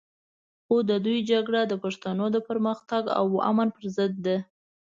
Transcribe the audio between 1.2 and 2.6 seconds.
جګړه د پښتنو د